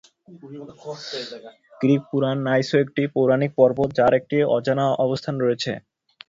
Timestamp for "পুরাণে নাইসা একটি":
2.09-3.01